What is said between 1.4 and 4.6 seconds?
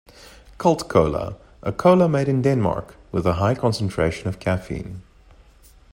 a cola made in Denmark, with a high concentration of